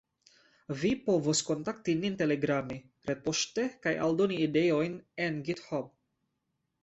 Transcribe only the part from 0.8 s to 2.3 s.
Vi povos kontakti nin